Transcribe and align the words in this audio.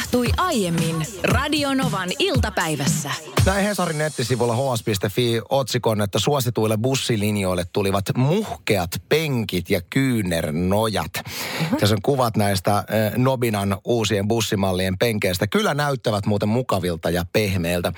tapahtui 0.00 0.26
aiemmin 0.36 1.06
Radionovan 1.22 2.08
iltapäivässä. 2.18 3.10
Näin 3.46 3.64
Hesarin 3.64 3.98
nettisivulla 3.98 4.56
hs.fi 4.56 5.40
otsikon, 5.48 6.02
että 6.02 6.18
suosituille 6.18 6.78
bussilinjoille 6.78 7.64
tulivat 7.72 8.04
muhkeat 8.16 8.90
penkit 9.08 9.70
ja 9.70 9.80
kyynernojat. 9.90 11.12
Tässä 11.80 11.94
on 11.94 12.02
kuvat 12.02 12.36
näistä 12.36 12.84
eh, 12.88 13.12
Nobinan 13.16 13.76
uusien 13.84 14.28
bussimallien 14.28 14.98
penkeistä. 14.98 15.46
Kyllä 15.46 15.74
näyttävät 15.74 16.26
muuten 16.26 16.48
mukavilta 16.48 17.10
ja 17.10 17.24
pehmeiltä. 17.32 17.92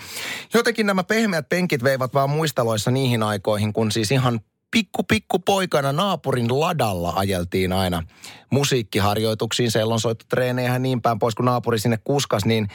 Jotenkin 0.54 0.86
nämä 0.86 1.04
pehmeät 1.04 1.48
penkit 1.48 1.84
veivät 1.84 2.14
vaan 2.14 2.30
muisteloissa 2.30 2.90
niihin 2.90 3.22
aikoihin, 3.22 3.72
kun 3.72 3.92
siis 3.92 4.10
ihan 4.10 4.40
pikku 4.72 5.02
pikku 5.02 5.38
poikana 5.38 5.92
naapurin 5.92 6.60
ladalla 6.60 7.12
ajeltiin 7.16 7.72
aina 7.72 8.02
musiikkiharjoituksiin, 8.50 9.70
sellonsoittotreenejä 9.70 10.72
ja 10.72 10.78
niin 10.78 11.02
päin 11.02 11.18
pois, 11.18 11.34
kun 11.34 11.44
naapuri 11.44 11.78
sinne 11.78 11.98
kuskas, 12.04 12.44
niin 12.44 12.68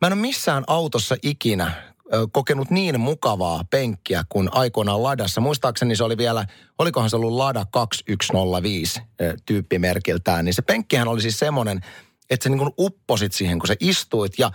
mä 0.00 0.06
en 0.06 0.12
ole 0.12 0.20
missään 0.20 0.64
autossa 0.66 1.16
ikinä 1.22 1.92
kokenut 2.32 2.70
niin 2.70 3.00
mukavaa 3.00 3.64
penkkiä 3.70 4.24
kuin 4.28 4.48
aikoinaan 4.52 5.02
ladassa. 5.02 5.40
Muistaakseni 5.40 5.96
se 5.96 6.04
oli 6.04 6.16
vielä, 6.16 6.46
olikohan 6.78 7.10
se 7.10 7.16
ollut 7.16 7.32
Lada 7.32 7.66
2105 7.70 9.00
ö, 9.20 9.34
tyyppimerkiltään, 9.46 10.44
niin 10.44 10.54
se 10.54 10.62
penkkihän 10.62 11.08
oli 11.08 11.20
siis 11.20 11.38
semmoinen, 11.38 11.80
että 12.30 12.44
sä 12.44 12.50
niin 12.50 12.72
upposit 12.78 13.32
siihen, 13.32 13.58
kun 13.58 13.66
sä 13.66 13.74
istuit. 13.80 14.32
Ja 14.38 14.50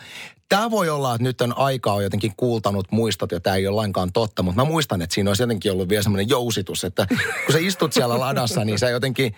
tämä 0.50 0.72
voi 0.72 0.90
olla, 0.90 1.16
että 1.16 1.24
nyt 1.24 1.42
on 1.42 1.58
aika 1.58 1.94
on 1.94 2.04
jotenkin 2.04 2.34
kuultanut 2.38 2.88
muistot 2.92 3.32
ja 3.32 3.40
tämä 3.40 3.56
ei 3.56 3.68
ole 3.68 3.76
lainkaan 3.76 4.12
totta, 4.14 4.44
mutta 4.44 4.62
mä 4.62 4.70
muistan, 4.70 5.02
että 5.02 5.14
siinä 5.14 5.30
olisi 5.30 5.44
jotenkin 5.44 5.72
ollut 5.72 5.90
vielä 5.90 6.04
semmoinen 6.04 6.30
jousitus, 6.30 6.84
että 6.84 7.08
kun 7.46 7.54
sä 7.54 7.60
istut 7.60 7.94
siellä 7.94 8.20
ladassa, 8.20 8.66
niin 8.66 8.80
sä 8.80 8.90
jotenkin 8.90 9.36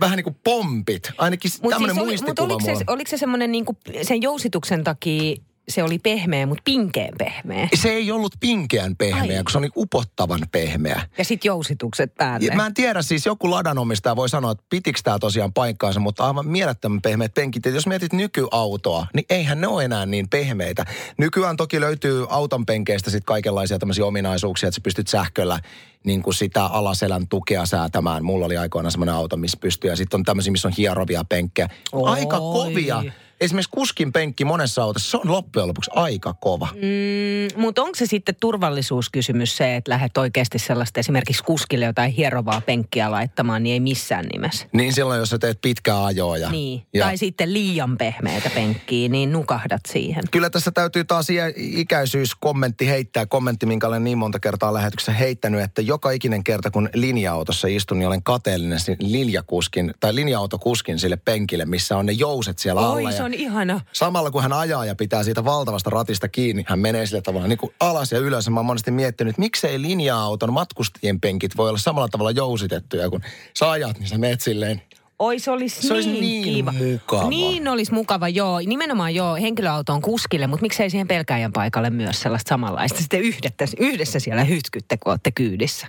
vähän 0.00 0.16
niin 0.16 0.24
kuin 0.24 0.36
pompit. 0.44 1.10
Ainakin 1.18 1.50
Mut 1.62 1.70
tämmöinen 1.70 1.94
siis 1.94 2.02
oli, 2.02 2.10
muistikuva 2.10 2.48
mut 2.48 2.52
oliko, 2.52 2.68
mulla. 2.68 2.78
se, 2.78 2.84
oliko 2.86 3.10
se 3.10 3.18
semmoinen 3.18 3.52
niinku, 3.52 3.76
sen 4.02 4.22
jousituksen 4.22 4.84
takia 4.84 5.36
se 5.70 5.82
oli 5.82 5.98
pehmeä, 5.98 6.46
mutta 6.46 6.62
pinkeen 6.64 7.14
pehmeä? 7.18 7.68
Se 7.74 7.90
ei 7.90 8.10
ollut 8.10 8.32
pinkeän 8.40 8.96
pehmeä, 8.96 9.38
Ai. 9.38 9.44
kun 9.44 9.52
se 9.52 9.58
oli 9.58 9.68
upottavan 9.76 10.40
pehmeä. 10.52 11.02
Ja 11.18 11.24
sitten 11.24 11.48
jousitukset 11.48 12.14
päälle. 12.14 12.46
Ja 12.46 12.56
mä 12.56 12.66
en 12.66 12.74
tiedä, 12.74 13.02
siis 13.02 13.26
joku 13.26 13.50
ladanomistaja 13.50 14.16
voi 14.16 14.28
sanoa, 14.28 14.52
että 14.52 14.64
pitikö 14.70 15.00
tämä 15.04 15.18
tosiaan 15.18 15.52
paikkaansa, 15.52 16.00
mutta 16.00 16.26
aivan 16.26 16.46
mielettömän 16.46 17.02
pehmeät 17.02 17.34
penkit. 17.34 17.64
Ja 17.64 17.70
jos 17.70 17.86
mietit 17.86 18.12
nykyautoa, 18.12 19.06
niin 19.14 19.24
eihän 19.30 19.60
ne 19.60 19.66
ole 19.66 19.84
enää 19.84 20.06
niin 20.06 20.28
pehmeitä. 20.28 20.84
Nykyään 21.18 21.56
toki 21.56 21.80
löytyy 21.80 22.26
auton 22.28 22.66
penkeistä 22.66 23.10
sitten 23.10 23.26
kaikenlaisia 23.26 23.78
tämmöisiä 23.78 24.06
ominaisuuksia, 24.06 24.68
että 24.68 24.74
sä 24.74 24.80
pystyt 24.80 25.08
sähköllä 25.08 25.60
niin 26.04 26.22
kuin 26.22 26.34
sitä 26.34 26.64
alaselän 26.64 27.28
tukea 27.28 27.66
säätämään. 27.66 28.24
Mulla 28.24 28.46
oli 28.46 28.56
aikoinaan 28.56 28.92
semmoinen 28.92 29.14
auto, 29.14 29.36
missä 29.36 29.58
pystyy. 29.60 29.90
Ja 29.90 29.96
sitten 29.96 30.20
on 30.20 30.24
tämmöisiä, 30.24 30.50
missä 30.50 30.68
on 30.68 30.74
hierovia 30.78 31.24
penkkejä. 31.24 31.68
Aika 31.92 32.38
kovia. 32.38 33.02
Esimerkiksi 33.40 33.70
kuskin 33.70 34.12
penkki 34.12 34.44
monessa 34.44 34.82
autossa, 34.82 35.10
se 35.10 35.16
on 35.16 35.32
loppujen 35.32 35.68
lopuksi 35.68 35.90
aika 35.94 36.34
kova. 36.34 36.68
Mm, 36.74 37.60
mutta 37.62 37.82
onko 37.82 37.94
se 37.94 38.06
sitten 38.06 38.34
turvallisuuskysymys 38.40 39.56
se, 39.56 39.76
että 39.76 39.90
lähdet 39.90 40.18
oikeasti 40.18 40.58
sellaista 40.58 41.00
esimerkiksi 41.00 41.44
kuskille 41.44 41.84
jotain 41.84 42.12
hierovaa 42.12 42.60
penkkiä 42.60 43.10
laittamaan, 43.10 43.62
niin 43.62 43.72
ei 43.72 43.80
missään 43.80 44.26
nimessä. 44.32 44.66
Niin 44.72 44.92
silloin, 44.92 45.18
jos 45.18 45.28
sä 45.30 45.38
teet 45.38 45.58
pitkää 45.62 46.04
ajoa. 46.04 46.36
Ja, 46.36 46.50
Niin. 46.50 46.82
ja 46.94 47.04
Tai 47.04 47.16
sitten 47.16 47.52
liian 47.52 47.98
pehmeätä 47.98 48.50
penkkiä, 48.54 49.08
niin 49.08 49.32
nukahdat 49.32 49.80
siihen. 49.88 50.24
Kyllä 50.30 50.50
tässä 50.50 50.70
täytyy 50.70 51.04
taas 51.04 51.26
ikäisyyskommentti 51.56 52.88
heittää, 52.88 53.26
kommentti, 53.26 53.66
minkä 53.66 53.86
olen 53.86 54.04
niin 54.04 54.18
monta 54.18 54.40
kertaa 54.40 54.74
lähetyksessä 54.74 55.12
heittänyt, 55.12 55.60
että 55.60 55.82
joka 55.82 56.10
ikinen 56.10 56.44
kerta, 56.44 56.70
kun 56.70 56.88
linja-autossa 56.94 57.68
istun, 57.68 57.98
niin 57.98 58.08
olen 58.08 58.22
kateellinen 58.22 58.78
linjakuskin, 58.98 59.94
tai 60.00 60.14
linja-autokuskin 60.14 60.98
sille 60.98 61.16
penkille, 61.16 61.64
missä 61.64 61.96
on 61.96 62.06
ne 62.06 62.12
jouset 62.12 62.58
siellä 62.58 62.80
alla. 62.80 62.94
Oi, 62.94 63.12
se 63.12 63.29
ja 63.29 63.29
on 63.30 63.34
ihana. 63.34 63.80
Samalla 63.92 64.30
kun 64.30 64.42
hän 64.42 64.52
ajaa 64.52 64.84
ja 64.84 64.94
pitää 64.94 65.24
siitä 65.24 65.44
valtavasta 65.44 65.90
ratista 65.90 66.28
kiinni, 66.28 66.64
hän 66.68 66.78
menee 66.78 67.06
sillä 67.06 67.22
tavalla 67.22 67.46
niin 67.46 67.58
kuin 67.58 67.74
alas 67.80 68.12
ja 68.12 68.18
ylös. 68.18 68.50
Mä 68.50 68.60
oon 68.60 68.66
monesti 68.66 68.90
miettinyt, 68.90 69.30
että 69.30 69.40
miksei 69.40 69.82
linja-auton 69.82 70.52
matkustajien 70.52 71.20
penkit 71.20 71.56
voi 71.56 71.68
olla 71.68 71.78
samalla 71.78 72.08
tavalla 72.08 72.30
jousitettuja, 72.30 73.10
kun 73.10 73.20
sä 73.58 73.70
ajat, 73.70 73.98
niin 73.98 74.08
sä 74.08 74.18
meet 74.18 74.40
silleen 74.40 74.82
Oi, 75.22 75.38
se 75.38 75.50
olisi 75.50 75.86
Se 75.86 75.94
olisi 75.94 76.10
niin, 76.10 76.20
niin 76.22 76.44
kiva. 76.44 76.72
mukava. 76.72 77.28
Niin 77.28 77.68
olisi 77.68 77.94
mukava, 77.94 78.28
joo. 78.28 78.60
Nimenomaan 78.66 79.14
joo, 79.14 79.34
henkilöauto 79.34 79.92
on 79.92 80.02
kuskille, 80.02 80.46
mutta 80.46 80.62
miksei 80.62 80.90
siihen 80.90 81.08
pelkäjän 81.08 81.52
paikalle 81.52 81.90
myös 81.90 82.20
sellaista 82.20 82.48
samanlaista. 82.48 82.98
Sitten 82.98 83.20
yhdessä, 83.20 83.76
yhdessä 83.78 84.18
siellä 84.18 84.44
hytkytte, 84.44 84.96
kun 84.96 85.10
olette 85.12 85.30
kyydissä. 85.30 85.86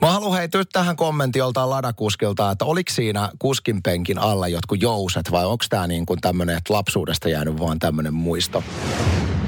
Mä 0.00 0.10
haluan 0.10 0.38
hei 0.38 0.48
nyt 0.54 0.68
tähän 0.72 0.96
kommentti 0.96 1.38
joltain 1.38 1.70
ladakuskilta, 1.70 2.50
että 2.50 2.64
oliko 2.64 2.92
siinä 2.92 3.30
kuskin 3.38 3.82
penkin 3.82 4.18
alla 4.18 4.48
jotkut 4.48 4.82
jouset 4.82 5.30
vai 5.30 5.44
onko 5.46 5.64
tämä 5.70 5.86
niin 5.86 6.06
kuin 6.06 6.20
tämmöinen, 6.20 6.56
että 6.56 6.74
lapsuudesta 6.74 7.28
jäänyt 7.28 7.58
vaan 7.58 7.78
tämmöinen 7.78 8.14
muisto? 8.14 8.64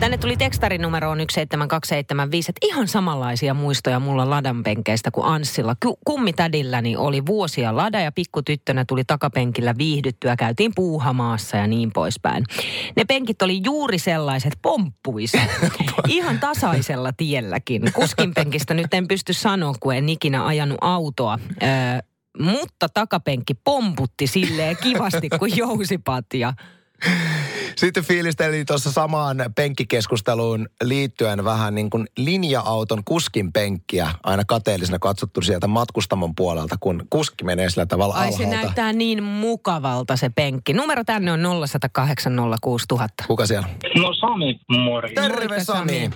Tänne 0.01 0.19
tuli 0.19 0.37
tekstarinumeroon 0.37 1.19
17275, 1.19 2.51
että 2.51 2.67
ihan 2.67 2.89
samanlaisia 2.89 3.55
muistoja 3.55 4.01
mulla 4.01 4.31
ladan 4.31 4.63
penkeistä 4.63 5.11
kuin 5.11 5.27
Anssilla. 5.27 5.77
Ku- 5.83 5.99
Kummitädilläni 6.05 6.97
oli 6.97 7.27
vuosia 7.27 7.77
lada 7.77 8.01
ja 8.01 8.13
pikkutyttönä 8.13 8.85
tuli 8.85 9.05
takapenkillä 9.05 9.75
viihdyttyä, 9.79 10.37
käytiin 10.37 10.73
puuhamaassa 10.75 11.57
ja 11.57 11.67
niin 11.67 11.93
poispäin. 11.93 12.45
Ne 12.97 13.05
penkit 13.05 13.43
oli 13.43 13.61
juuri 13.65 13.99
sellaiset 13.99 14.53
pomppuiset, 14.63 15.51
ihan 16.09 16.39
tasaisella 16.39 17.13
tielläkin. 17.17 17.83
Kuskin 17.93 18.35
penkistä 18.35 18.75
nyt 18.75 18.95
en 18.95 19.09
pysty 19.09 19.33
sanoa, 19.33 19.75
kun 19.81 19.95
en 19.95 20.09
ikinä 20.09 20.47
ajanut 20.47 20.79
autoa. 20.81 21.39
Öö, 21.63 21.69
mutta 22.39 22.89
takapenkki 22.95 23.55
pomputti 23.55 24.27
silleen 24.27 24.77
kivasti 24.83 25.29
kuin 25.39 25.57
jousipatja. 25.57 26.53
Sitten 27.77 28.05
fiilistelin 28.05 28.67
tuossa 28.67 28.93
samaan 28.93 29.37
penkkikeskusteluun 29.57 30.69
liittyen 30.83 31.45
vähän 31.45 31.75
niin 31.75 31.91
kuin 31.91 32.07
linja-auton 32.17 33.03
kuskin 33.05 33.53
penkkiä 33.53 34.11
aina 34.23 34.43
kateellisena 34.45 34.99
katsottu 34.99 35.43
sieltä 35.43 35.67
matkustamon 35.67 36.35
puolelta, 36.35 36.77
kun 36.81 37.07
kuski 37.11 37.45
menee 37.45 37.71
sillä 37.71 37.87
tavalla 37.87 38.15
Ai 38.15 38.33
se 38.33 38.45
alhaalta. 38.45 38.63
näyttää 38.63 38.93
niin 38.93 39.23
mukavalta 39.23 40.17
se 40.17 40.29
penkki. 40.31 40.73
Numero 40.73 41.05
tänne 41.05 41.33
on 41.33 41.41
0108 41.69 42.33
06000. 42.61 43.25
Kuka 43.27 43.47
siellä? 43.47 43.69
No 44.01 44.15
Sami, 44.15 44.61
mori. 44.69 45.15
Terve 45.15 45.65
Sami. 45.65 45.93
Sami. 45.93 46.11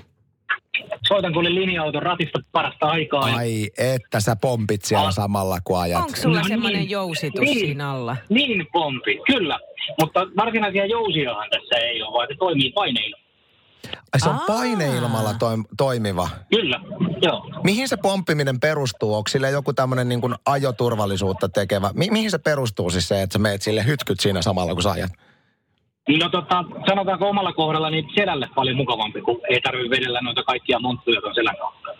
Soitan 1.08 1.32
kuule 1.32 1.54
linja-auton 1.54 2.02
ratista 2.02 2.38
parasta 2.52 2.86
aikaa. 2.86 3.28
ja- 3.28 3.36
Ai, 3.36 3.70
että 3.78 4.20
sä 4.20 4.36
pompit 4.36 4.84
siellä 4.84 5.06
Ah. 5.06 5.14
samalla 5.14 5.58
kun 5.64 5.80
ajat. 5.80 6.02
Onko 6.02 6.16
sulla 6.16 6.38
No 6.38 6.48
semmoinen 6.48 6.80
niin. 6.80 6.90
jousitus 6.90 7.40
Niin. 7.40 7.58
siinä 7.58 7.90
alla? 7.90 8.16
Niin 8.28 8.66
pompi, 8.72 9.20
kyllä. 9.26 9.58
Mutta 10.00 10.26
varsinaisia 10.36 10.86
jousiahan 10.86 11.48
tässä 11.50 11.76
ei 11.86 12.02
ole, 12.02 12.12
vaan 12.12 12.28
se 12.30 12.34
toimii 12.38 12.72
paineilla. 12.72 13.16
Ai 14.12 14.20
se 14.20 14.28
on 14.28 14.34
Aa. 14.34 14.44
paineilmalla 14.46 15.30
toim- 15.32 15.68
toimiva. 15.76 16.28
Kyllä, 16.54 16.80
joo. 17.22 17.50
Mihin 17.64 17.88
se 17.88 17.96
pomppiminen 17.96 18.60
perustuu? 18.60 19.14
Onko 19.14 19.28
sille 19.28 19.50
joku 19.50 19.72
tämmöinen 19.72 20.08
niin 20.08 20.20
kuin 20.20 20.34
ajoturvallisuutta 20.46 21.48
tekevä? 21.48 21.90
Mi- 21.94 22.10
mihin 22.10 22.30
se 22.30 22.38
perustuu 22.38 22.90
siis 22.90 23.08
se, 23.08 23.22
että 23.22 23.32
sä 23.32 23.38
meet 23.38 23.62
sille 23.62 23.86
hytkyt 23.86 24.20
siinä 24.20 24.42
samalla 24.42 24.74
kun 24.74 24.82
sä 24.82 24.90
ajat? 24.90 25.12
No 26.08 26.28
tota, 26.28 26.64
sanotaanko 26.88 27.28
omalla 27.28 27.52
kohdalla, 27.52 27.90
niin 27.90 28.08
selälle 28.14 28.48
paljon 28.54 28.76
mukavampi, 28.76 29.20
kun 29.20 29.40
ei 29.50 29.60
tarvitse 29.60 29.90
vedellä 29.90 30.20
noita 30.22 30.42
kaikkia 30.42 30.78
monttuja 30.78 31.20
tuon 31.20 31.34
selän 31.34 31.56
kautta. 31.56 31.90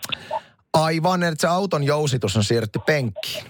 Aivan, 0.72 1.22
että 1.22 1.40
se 1.40 1.48
auton 1.48 1.84
jousitus 1.84 2.36
on 2.36 2.44
siirretty 2.44 2.78
penkkiin. 2.86 3.44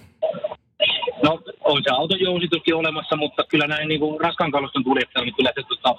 No, 1.23 1.39
on 1.65 1.83
se 1.85 1.91
auton 1.91 2.21
jousituskin 2.21 2.75
olemassa, 2.75 3.17
mutta 3.17 3.45
kyllä 3.49 3.67
näin 3.67 3.89
niin 3.89 4.01
kuin 4.01 4.21
raskaan 4.21 4.51
kaluston 4.51 4.85
kuljettajalla, 4.85 5.25
niin 5.25 5.35
kyllä 5.35 5.53
se 5.55 5.63
tota, 5.69 5.95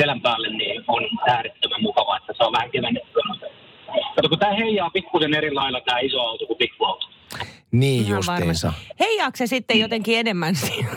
selän 0.00 0.20
päälle 0.20 0.48
niin 0.48 0.84
on 0.88 1.02
äärettömän 1.28 1.82
mukava, 1.82 2.16
että 2.16 2.32
saa 2.38 2.52
vähän 2.52 2.70
kevennettyä. 2.70 3.22
Kato, 4.16 4.28
kun 4.28 4.38
tämä 4.38 4.54
heijaa 4.54 4.90
pikkusen 4.90 5.34
eri 5.34 5.54
lailla 5.54 5.80
tämä 5.80 5.98
iso 5.98 6.20
auto 6.20 6.46
kuin 6.46 6.58
pikkuauto. 6.58 7.06
Niin 7.70 8.02
Ihan 8.04 8.16
justiinsa. 8.16 8.66
varmasti. 8.68 8.94
Heijaako 9.00 9.36
se 9.36 9.46
sitten 9.46 9.80
jotenkin 9.80 10.18
enemmän 10.18 10.54
siinä? 10.66 10.88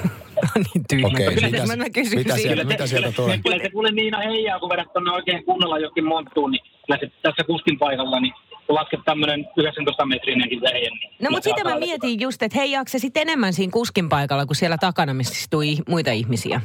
On 0.60 0.66
niin 0.74 0.84
tyhmä. 0.90 1.08
Okei, 1.08 1.36
Kyllä 1.52 1.66
mä, 1.68 1.76
mä 1.76 1.90
kysyn 1.90 2.18
mitä 2.20 2.34
siitä. 2.36 2.48
siellä- 2.48 2.64
mitä 2.64 2.88
sieltä 2.88 3.12
tulee? 3.12 3.38
Kyllä 3.38 3.60
se 3.64 3.70
kuule 3.70 3.92
Niina 3.92 4.20
heijaa, 4.20 4.60
kun 4.60 4.70
vedät 4.70 4.94
tuonne 4.94 5.12
oikein 5.12 5.46
kunnolla 5.46 5.80
jokin 5.80 6.06
monttuun, 6.06 6.52
niin 6.52 6.62
kyllä 6.88 7.00
se 7.00 7.12
tässä 7.22 7.44
kuskin 7.44 7.80
paikalla, 7.80 8.20
niin 8.20 8.34
kun 8.68 8.76
lasket 8.76 9.00
tämmöinen 9.06 9.48
19 9.58 10.06
metrinenkin 10.06 10.62
vejen. 10.62 10.94
Niin 10.94 11.12
No 11.22 11.30
mutta 11.30 11.50
sitä 11.50 11.70
mä 11.70 11.80
mietin 11.80 12.20
just, 12.20 12.44
että 12.44 12.58
heijaako 12.60 12.88
se 12.90 13.00
sitten 13.00 13.22
enemmän 13.22 13.54
siinä 13.54 13.72
kuskin 13.72 14.10
paikalla 14.10 14.46
kuin 14.46 14.56
siellä 14.58 14.78
takana, 14.78 15.14
missä 15.14 15.34
istuu 15.34 15.62
ih- 15.62 15.84
muita 15.90 16.12
ihmisiä? 16.12 16.62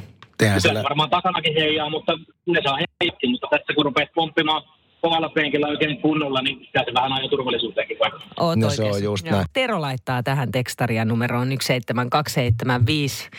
Sillä... 0.57 0.79
se 0.79 0.83
varmaan 0.83 1.09
takanakin 1.09 1.53
heijaa, 1.53 1.89
mutta 1.89 2.19
ne 2.45 2.59
saa 2.63 2.77
heijatkin, 3.01 3.31
mutta 3.31 3.47
tässä 3.51 3.73
kun 3.75 3.85
rupeat 3.85 4.09
pomppimaan 4.15 4.61
kovalla 5.01 5.29
penkillä 5.29 5.67
oikein 5.67 5.97
kunnolla, 6.01 6.41
niin 6.41 6.57
kyllä 6.57 6.85
se 6.85 6.93
vähän 6.93 7.13
ajan 7.13 7.29
turvallisuuteenkin 7.29 7.97
vaikuttaa. 7.99 8.29
Oot 8.39 8.59
No 8.59 8.69
se 8.69 8.81
oikeassa. 8.81 8.97
on 8.99 9.03
just 9.03 9.25
näin. 9.29 9.45
Tero 9.53 9.81
laittaa 9.81 10.23
tähän 10.23 10.51
tekstaria 10.51 11.05
numeroon 11.05 11.47
17275. 11.47 13.29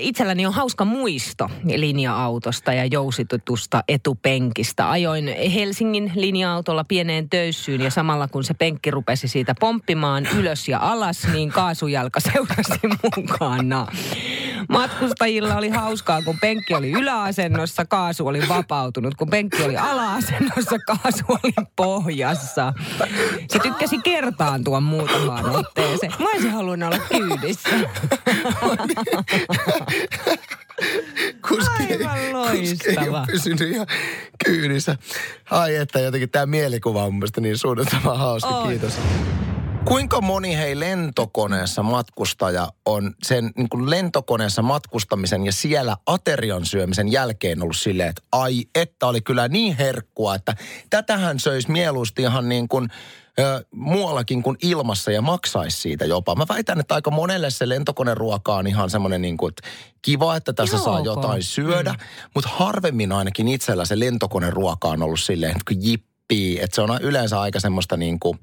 Itselläni 0.00 0.46
on 0.46 0.52
hauska 0.52 0.84
muisto 0.84 1.50
linja-autosta 1.76 2.72
ja 2.72 2.84
jousitutusta 2.84 3.84
etupenkistä. 3.88 4.90
Ajoin 4.90 5.28
Helsingin 5.54 6.12
linja-autolla 6.14 6.84
pieneen 6.84 7.30
töyssyyn 7.30 7.80
ja 7.80 7.90
samalla 7.90 8.28
kun 8.28 8.44
se 8.44 8.54
penkki 8.54 8.90
rupesi 8.90 9.28
siitä 9.28 9.54
pomppimaan 9.60 10.28
ylös 10.36 10.68
ja 10.68 10.78
alas, 10.82 11.26
niin 11.32 11.50
kaasujalka 11.50 12.20
seurasi 12.20 12.80
mukana. 13.16 13.86
Matkustajilla 14.68 15.56
oli 15.56 15.68
hauskaa, 15.68 16.22
kun 16.22 16.38
penkki 16.40 16.74
oli 16.74 16.90
yläasennossa, 16.90 17.84
kaasu 17.84 18.26
oli 18.26 18.48
vapautunut. 18.48 19.14
Kun 19.14 19.30
penkki 19.30 19.62
oli 19.62 19.76
ala-asennossa, 19.76 20.78
kaasu 20.86 21.24
oli 21.28 21.52
pohjassa. 21.76 22.72
Se 23.48 23.58
tykkäsi 23.58 23.98
kertaantua 23.98 24.80
muutamaan 24.80 25.56
otteeseen. 25.56 26.12
Mä 26.18 26.30
olisin 26.32 26.50
halunnut 26.50 26.94
olla 26.94 27.04
kyydissä. 27.08 27.70
Kuski, 31.48 31.86
kuski 31.88 32.90
ei 32.90 33.08
ole 33.08 33.26
pysynyt 33.26 33.60
ihan 33.60 33.86
kyydissä. 34.44 34.96
Ai 35.50 35.76
että 35.76 36.00
jotenkin 36.00 36.30
tämä 36.30 36.46
mielikuva 36.46 37.04
on 37.04 37.12
mun 37.12 37.18
mielestä 37.18 37.40
niin 37.40 37.58
suunnattoman 37.58 38.18
hauska. 38.18 38.48
On. 38.48 38.68
Kiitos. 38.68 38.98
Kuinka 39.84 40.20
moni 40.20 40.56
hei 40.56 40.80
lentokoneessa 40.80 41.82
matkustaja 41.82 42.68
on 42.86 43.14
sen 43.22 43.50
niin 43.56 43.68
kuin 43.68 43.90
lentokoneessa 43.90 44.62
matkustamisen 44.62 45.46
ja 45.46 45.52
siellä 45.52 45.96
aterian 46.06 46.66
syömisen 46.66 47.12
jälkeen 47.12 47.62
ollut 47.62 47.76
silleen, 47.76 48.08
että 48.08 48.22
ai 48.32 48.64
että 48.74 49.06
oli 49.06 49.20
kyllä 49.20 49.48
niin 49.48 49.76
herkkua, 49.76 50.34
että 50.34 50.54
tätähän 50.90 51.38
söisi 51.38 51.70
mieluusti 51.70 52.22
ihan 52.22 52.48
niin 52.48 52.68
kuin 52.68 52.88
ö, 53.40 53.64
muuallakin 53.74 54.42
kuin 54.42 54.56
ilmassa 54.62 55.10
ja 55.12 55.22
maksaisi 55.22 55.80
siitä 55.80 56.04
jopa. 56.04 56.34
Mä 56.34 56.44
väitän, 56.48 56.80
että 56.80 56.94
aika 56.94 57.10
monelle 57.10 57.50
se 57.50 57.68
lentokoneruoka 57.68 58.54
on 58.56 58.66
ihan 58.66 58.90
semmoinen 58.90 59.22
niin 59.22 59.36
kuin, 59.36 59.48
että 59.48 59.68
kiva, 60.02 60.36
että 60.36 60.52
tässä 60.52 60.76
Ihan 60.76 60.84
saa 60.84 61.00
jotain 61.00 61.42
syödä, 61.42 61.94
mutta 62.34 62.50
harvemmin 62.52 63.12
ainakin 63.12 63.48
itsellä 63.48 63.84
se 63.84 63.98
lentokoneruoka 63.98 64.88
on 64.88 65.02
ollut 65.02 65.20
silleen, 65.20 65.52
että 65.52 65.74
kun 65.74 65.84
jippii, 65.84 66.60
että 66.60 66.74
se 66.74 66.82
on 66.82 66.98
yleensä 67.02 67.40
aika 67.40 67.60
semmoista 67.60 67.96
niin 67.96 68.20
kuin, 68.20 68.38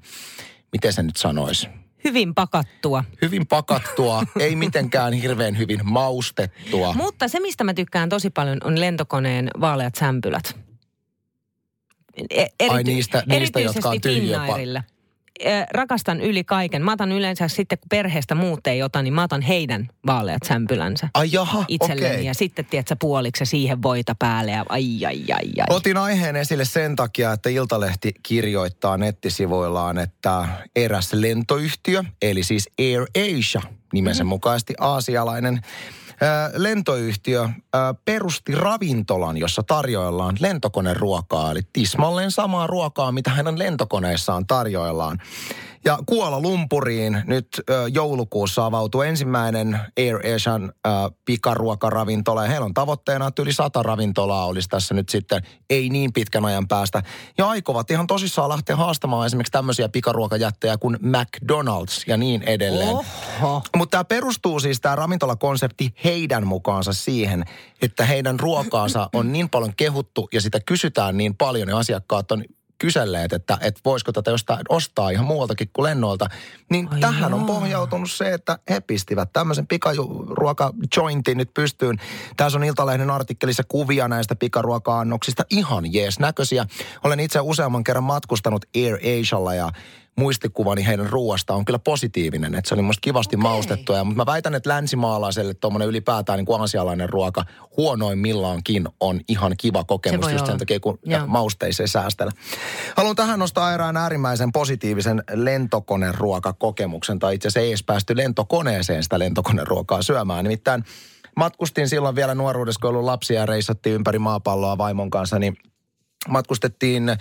miten 0.72 0.92
se 0.92 1.02
nyt 1.02 1.16
sanoisi, 1.16 1.68
Hyvin 2.04 2.34
pakattua. 2.34 3.04
hyvin 3.22 3.46
pakattua, 3.46 4.22
ei 4.40 4.56
mitenkään 4.56 5.12
hirveän 5.12 5.58
hyvin 5.58 5.80
maustettua. 5.84 6.94
Mutta 6.94 7.28
se, 7.28 7.40
mistä 7.40 7.64
mä 7.64 7.74
tykkään 7.74 8.08
tosi 8.08 8.30
paljon, 8.30 8.58
on 8.64 8.80
lentokoneen 8.80 9.50
vaaleat 9.60 9.94
sämpylät. 9.94 10.67
E- 12.30 12.46
Ai 12.68 12.82
niistä- 12.82 13.22
niistä, 13.26 13.60
jotka 13.60 13.88
on 13.88 14.00
Finnairille. 14.02 14.84
Ö, 15.46 15.66
Rakastan 15.70 16.20
yli 16.20 16.44
kaiken. 16.44 16.82
Mä 16.84 16.92
otan 16.92 17.12
yleensä 17.12 17.48
sitten, 17.48 17.78
kun 17.78 17.88
perheestä 17.88 18.34
muut 18.34 18.66
ei 18.66 18.82
ota, 18.82 19.02
niin 19.02 19.14
mä 19.14 19.22
otan 19.22 19.42
heidän 19.42 19.88
vaaleat 20.06 20.42
sämpylänsä 20.48 21.08
Ai 21.14 21.28
jaha, 21.32 21.64
itselleni. 21.68 22.06
okei. 22.14 22.24
Ja 22.26 22.34
sitten, 22.34 22.64
tiedätkö, 22.64 22.96
puoliksi 23.00 23.46
siihen 23.46 23.82
voita 23.82 24.14
päälle 24.18 24.50
ja 24.52 24.64
ai, 24.68 25.04
ai, 25.06 25.24
ai, 25.32 25.46
ai. 25.58 25.66
Otin 25.70 25.96
aiheen 25.96 26.36
esille 26.36 26.64
sen 26.64 26.96
takia, 26.96 27.32
että 27.32 27.48
Iltalehti 27.50 28.12
kirjoittaa 28.22 28.96
nettisivuillaan, 28.96 29.98
että 29.98 30.48
eräs 30.76 31.12
lentoyhtiö, 31.12 32.04
eli 32.22 32.42
siis 32.44 32.68
Air 32.78 33.02
Asia, 33.38 33.62
nimensä 33.92 34.24
Mhm. 34.24 34.28
mukaisesti 34.28 34.74
aasialainen 34.80 35.60
lentoyhtiö 36.54 37.48
perusti 38.04 38.54
ravintolan, 38.54 39.36
jossa 39.36 39.62
tarjoillaan 39.62 40.36
lentokoneruokaa, 40.40 41.50
eli 41.50 41.60
tismalleen 41.72 42.30
samaa 42.30 42.66
ruokaa, 42.66 43.12
mitä 43.12 43.30
hänen 43.30 43.58
lentokoneessaan 43.58 44.46
tarjoillaan. 44.46 45.18
Ja 45.84 45.98
Kuola 46.06 46.40
Lumpuriin 46.40 47.22
nyt 47.26 47.48
ö, 47.70 47.88
joulukuussa 47.92 48.66
avautuu 48.66 49.02
ensimmäinen 49.02 49.80
Air 49.98 50.16
Asian 50.34 50.72
ö, 50.86 50.90
pikaruokaravintola. 51.24 52.42
Ja 52.42 52.50
heillä 52.50 52.64
on 52.64 52.74
tavoitteena, 52.74 53.26
että 53.26 53.42
yli 53.42 53.52
sata 53.52 53.82
ravintolaa 53.82 54.46
olisi 54.46 54.68
tässä 54.68 54.94
nyt 54.94 55.08
sitten 55.08 55.42
ei 55.70 55.88
niin 55.88 56.12
pitkän 56.12 56.44
ajan 56.44 56.68
päästä. 56.68 57.02
Ja 57.38 57.48
aikovat 57.48 57.90
ihan 57.90 58.06
tosissaan 58.06 58.48
lähteä 58.48 58.76
haastamaan 58.76 59.26
esimerkiksi 59.26 59.52
tämmöisiä 59.52 59.88
pikaruokajättejä 59.88 60.78
kuin 60.78 60.96
McDonald's 60.96 62.04
ja 62.06 62.16
niin 62.16 62.42
edelleen. 62.42 62.88
Oho. 62.88 63.62
Mutta 63.76 63.90
tämä 63.90 64.04
perustuu 64.04 64.60
siis 64.60 64.80
tämä 64.80 64.96
ravintolakonsepti 64.96 65.94
heidän 66.04 66.46
mukaansa 66.46 66.92
siihen, 66.92 67.44
että 67.82 68.04
heidän 68.04 68.40
ruokaansa 68.40 69.08
on 69.14 69.32
niin 69.32 69.50
paljon 69.50 69.72
kehuttu 69.76 70.28
ja 70.32 70.40
sitä 70.40 70.60
kysytään 70.60 71.16
niin 71.16 71.36
paljon 71.36 71.68
ja 71.68 71.78
asiakkaat 71.78 72.32
on 72.32 72.44
kyselleet, 72.78 73.32
että, 73.32 73.58
että 73.60 73.80
voisiko 73.84 74.12
tätä 74.12 74.30
jostain 74.30 74.60
ostaa 74.68 75.10
ihan 75.10 75.26
muualtakin 75.26 75.70
kuin 75.72 75.84
lennoilta. 75.84 76.26
Niin 76.70 76.88
Ai 76.92 77.00
tähän 77.00 77.34
on 77.34 77.40
jaa. 77.40 77.46
pohjautunut 77.46 78.10
se, 78.10 78.32
että 78.32 78.58
he 78.70 78.80
pistivät 78.80 79.32
tämmöisen 79.32 79.66
pikaruokajointin 79.66 81.38
nyt 81.38 81.54
pystyyn. 81.54 81.98
Tässä 82.36 82.58
on 82.58 82.64
Iltalehden 82.64 83.10
artikkelissa 83.10 83.62
kuvia 83.68 84.08
näistä 84.08 84.36
pikaruoka-annoksista. 84.36 85.44
Ihan 85.50 85.92
jees 85.92 86.18
näköisiä. 86.18 86.66
Olen 87.04 87.20
itse 87.20 87.40
useamman 87.40 87.84
kerran 87.84 88.04
matkustanut 88.04 88.64
Air 88.76 88.98
Asialla 89.20 89.54
ja 89.54 89.72
muistikuvani 90.18 90.86
heidän 90.86 91.08
ruoasta 91.08 91.54
on 91.54 91.64
kyllä 91.64 91.78
positiivinen. 91.78 92.54
Että 92.54 92.68
se 92.68 92.74
oli 92.74 92.82
musta 92.82 93.00
kivasti 93.00 93.36
Okei. 93.36 93.42
maustettua. 93.42 93.96
Ja, 93.96 94.04
mutta 94.04 94.16
mä 94.16 94.26
väitän, 94.26 94.54
että 94.54 94.68
länsimaalaiselle 94.68 95.54
tuommoinen 95.54 95.88
ylipäätään 95.88 96.36
niin 96.36 96.46
kuin 96.46 96.60
aasialainen 96.60 97.08
ruoka 97.08 97.44
huonoimmillaankin 97.76 98.88
on 99.00 99.20
ihan 99.28 99.54
kiva 99.56 99.84
kokemus 99.84 100.26
voi 100.26 100.32
just 100.32 100.46
sen 100.46 100.58
takia, 100.58 100.80
kun 100.80 100.98
Joo. 101.04 101.26
mausteissa 101.26 101.82
ei 101.82 101.88
säästellä. 101.88 102.32
Haluan 102.96 103.16
tähän 103.16 103.38
nostaa 103.38 103.74
erään 103.74 103.96
äärimmäisen 103.96 104.52
positiivisen 104.52 105.22
lentokoneruokakokemuksen, 105.32 107.18
tai 107.18 107.34
itse 107.34 107.48
asiassa 107.48 107.60
ei 107.60 107.68
edes 107.68 107.82
päästy 107.82 108.16
lentokoneeseen 108.16 109.02
sitä 109.02 109.18
lentokoneruokaa 109.18 110.02
syömään. 110.02 110.44
Nimittäin 110.44 110.84
matkustin 111.36 111.88
silloin 111.88 112.14
vielä 112.14 112.34
nuoruudessa, 112.34 112.80
kun 112.80 112.90
ollut 112.90 113.04
lapsia 113.04 113.40
ja 113.40 113.46
reissattiin 113.46 113.94
ympäri 113.94 114.18
maapalloa 114.18 114.78
vaimon 114.78 115.10
kanssa, 115.10 115.38
niin 115.38 115.56
matkustettiin 116.28 117.16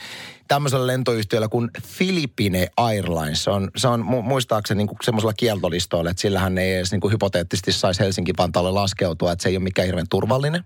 tämmöisellä 0.47 0.87
lentoyhtiöllä 0.87 1.47
kuin 1.47 1.69
Philippine 1.97 2.67
Airlines. 2.77 3.43
Se 3.43 3.49
on, 3.49 3.71
se 3.75 3.87
on 3.87 4.01
mu- 4.01 4.21
muistaakseni 4.21 4.83
niin 4.83 4.97
semmoisella 5.03 5.33
kieltolistoilla, 5.33 6.09
että 6.11 6.21
sillähän 6.21 6.57
ei 6.57 6.75
edes 6.75 6.91
niin 6.91 7.01
kuin 7.01 7.11
hypoteettisesti 7.11 7.71
saisi 7.71 7.99
Helsinki-Vantaalle 7.99 8.71
laskeutua, 8.71 9.31
että 9.31 9.43
se 9.43 9.49
ei 9.49 9.57
ole 9.57 9.63
mikään 9.63 9.85
hirveän 9.85 10.07
turvallinen. 10.09 10.63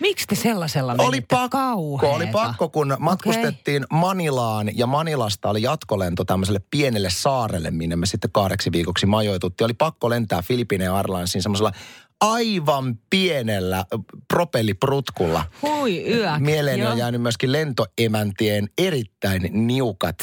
Miksi 0.00 0.26
te 0.26 0.34
sellaisella 0.34 0.94
Oli 0.98 1.20
pakko, 1.20 1.48
Kauheeta. 1.48 2.16
oli 2.16 2.26
pakko, 2.26 2.68
kun 2.68 2.96
matkustettiin 2.98 3.86
Manilaan 3.90 4.70
ja 4.78 4.86
Manilasta 4.86 5.50
oli 5.50 5.62
jatkolento 5.62 6.24
tämmöiselle 6.24 6.60
pienelle 6.70 7.10
saarelle, 7.10 7.70
minne 7.70 7.96
me 7.96 8.06
sitten 8.06 8.32
kahdeksi 8.32 8.72
viikoksi 8.72 9.06
majoituttiin. 9.06 9.64
Oli 9.64 9.74
pakko 9.74 10.10
lentää 10.10 10.42
Filipine 10.42 10.88
Airlinesin 10.88 11.42
semmoisella 11.42 11.72
aivan 12.20 12.98
pienellä 13.10 13.84
propelliprutkulla. 14.28 15.44
Hui 15.62 16.14
yök. 16.14 16.38
Mieleeni 16.38 16.82
Joo. 16.82 16.92
on 16.92 16.98
jäänyt 16.98 17.22
myöskin 17.22 17.52
lentoemäntien 17.52 18.68
erittäin 18.78 19.50
niukat 19.52 20.16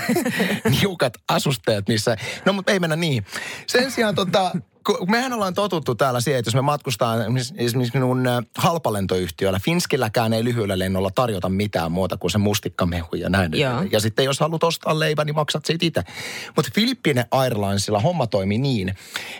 niukat 0.80 1.12
asusteet 1.28 1.88
niissä. 1.88 2.16
No 2.44 2.52
mutta 2.52 2.72
ei 2.72 2.80
mennä 2.80 2.96
niin. 2.96 3.26
Sen 3.66 3.90
sijaan 3.90 4.14
tota, 4.14 4.52
mehän 5.08 5.32
ollaan 5.32 5.54
totuttu 5.54 5.94
täällä 5.94 6.20
siihen, 6.20 6.38
että 6.38 6.48
jos 6.48 6.54
me 6.54 6.60
matkustaan 6.60 7.36
esimerkiksi- 7.56 7.98
minun 7.98 8.26
ä, 8.26 8.42
halpalentoyhtiöllä, 8.58 9.58
Finskilläkään 9.58 10.32
ei 10.32 10.44
lyhyellä 10.44 10.78
lennolla 10.78 11.10
tarjota 11.14 11.48
mitään 11.48 11.92
muuta 11.92 12.16
kuin 12.16 12.30
se 12.30 12.38
mustikkamehu 12.38 13.16
ja 13.16 13.28
näin. 13.28 13.52
Joo. 13.60 13.82
Ja 13.92 14.00
sitten 14.00 14.24
jos 14.24 14.40
haluat 14.40 14.64
ostaa 14.64 14.98
leivä, 14.98 15.24
niin 15.24 15.34
maksat 15.34 15.66
siitä 15.66 15.86
itse. 15.86 16.02
Mutta 16.56 16.70
Filippine 16.74 17.26
Airlinesilla 17.30 18.00
homma 18.00 18.26
toimi 18.26 18.58
niin, 18.58 18.94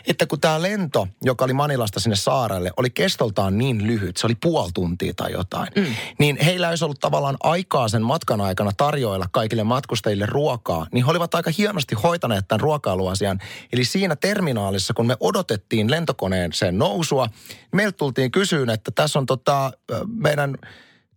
että 0.07 0.25
kun 0.25 0.39
tämä 0.39 0.61
lento, 0.61 1.07
joka 1.23 1.45
oli 1.45 1.53
Manilasta 1.53 1.99
sinne 1.99 2.15
saarelle, 2.15 2.71
oli 2.77 2.89
kestoltaan 2.89 3.57
niin 3.57 3.87
lyhyt, 3.87 4.17
se 4.17 4.27
oli 4.27 4.35
puoli 4.35 4.71
tuntia 4.73 5.13
tai 5.13 5.31
jotain, 5.31 5.67
mm. 5.75 5.85
niin 6.19 6.37
heillä 6.45 6.69
olisi 6.69 6.85
ollut 6.85 6.99
tavallaan 6.99 7.37
aikaa 7.43 7.87
sen 7.87 8.01
matkan 8.01 8.41
aikana 8.41 8.71
tarjoilla 8.77 9.25
kaikille 9.31 9.63
matkustajille 9.63 10.25
ruokaa, 10.25 10.87
niin 10.91 11.05
he 11.05 11.11
olivat 11.11 11.35
aika 11.35 11.51
hienosti 11.57 11.95
hoitaneet 11.95 12.47
tämän 12.47 12.59
ruokailuasian. 12.59 13.39
Eli 13.73 13.85
siinä 13.85 14.15
terminaalissa, 14.15 14.93
kun 14.93 15.07
me 15.07 15.17
odotettiin 15.37 15.91
lentokoneen 15.91 16.53
sen 16.53 16.77
nousua, 16.77 17.29
meiltä 17.71 17.97
tultiin 17.97 18.31
kysyyn, 18.31 18.69
että 18.69 18.91
tässä 18.91 19.19
on 19.19 19.25
tota, 19.25 19.71
meidän 20.07 20.57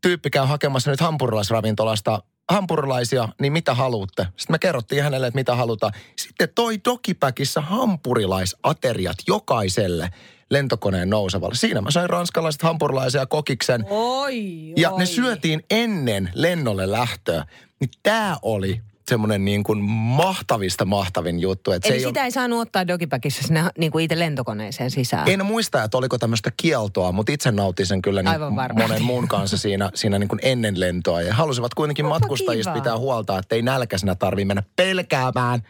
tyyppi 0.02 0.30
käy 0.30 0.46
hakemassa 0.46 0.90
nyt 0.90 1.00
hampurilaisravintolasta 1.00 2.22
hampurilaisia, 2.50 3.28
niin 3.40 3.52
mitä 3.52 3.74
haluatte? 3.74 4.22
Sitten 4.22 4.54
me 4.54 4.58
kerrottiin 4.58 5.02
hänelle, 5.02 5.26
että 5.26 5.38
mitä 5.38 5.54
halutaan. 5.54 5.92
Sitten 6.16 6.48
toi 6.54 6.80
dokipäkissä 6.84 7.60
hampurilaisateriat 7.60 9.16
jokaiselle 9.26 10.10
lentokoneen 10.50 11.10
nousevalle. 11.10 11.54
Siinä 11.54 11.80
mä 11.80 11.90
sain 11.90 12.10
ranskalaiset 12.10 12.62
hampurilaisia 12.62 13.26
kokiksen. 13.26 13.84
Oi, 13.90 14.72
Ja 14.76 14.90
oi. 14.90 14.98
ne 14.98 15.06
syötiin 15.06 15.64
ennen 15.70 16.30
lennolle 16.34 16.90
lähtöä. 16.90 17.44
Niin 17.80 17.90
tää 18.02 18.36
oli 18.42 18.80
semmoinen 19.10 19.44
niin 19.44 19.64
kuin 19.64 19.82
mahtavista 19.90 20.84
mahtavin 20.84 21.40
juttu. 21.40 21.72
Että 21.72 21.88
Eli 21.88 22.00
se 22.00 22.04
ei 22.04 22.08
sitä 22.08 22.20
ole, 22.20 22.24
ei 22.24 22.30
saanut 22.30 22.60
ottaa 22.60 22.86
dogipäkissä 22.86 23.42
sinne 23.42 23.64
niin 23.78 23.92
kuin 23.92 24.04
itse 24.04 24.18
lentokoneeseen 24.18 24.90
sisään. 24.90 25.28
en 25.28 25.46
muista, 25.46 25.84
että 25.84 25.98
oliko 25.98 26.18
tämmöistä 26.18 26.50
kieltoa, 26.56 27.12
mutta 27.12 27.32
itse 27.32 27.52
nautin 27.52 27.86
sen 27.86 28.02
kyllä 28.02 28.22
niin 28.22 28.40
monen 28.74 29.02
muun 29.02 29.28
kanssa 29.28 29.56
siinä, 29.56 29.90
siinä 29.94 30.18
niin 30.18 30.28
kuin 30.28 30.40
ennen 30.42 30.80
lentoa. 30.80 31.22
Ja 31.22 31.34
halusivat 31.34 31.74
kuitenkin 31.74 32.04
Onpa 32.04 32.18
matkustajista 32.18 32.72
kiva. 32.72 32.82
pitää 32.82 32.98
huolta, 32.98 33.38
että 33.38 33.54
ei 33.54 33.62
nälkäisenä 33.62 34.14
tarvitse 34.14 34.46
mennä 34.46 34.62
pelkäämään. 34.76 35.60